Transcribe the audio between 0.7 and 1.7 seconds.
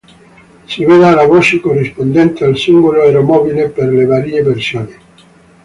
veda la voce